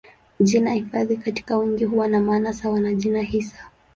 Jina 0.39 0.73
hifadhi 0.73 1.17
katika 1.17 1.57
wingi 1.57 1.85
huwa 1.85 2.07
na 2.07 2.19
maana 2.19 2.53
sawa 2.53 2.79
na 2.79 2.93
jina 2.93 3.21
hisa. 3.21 3.67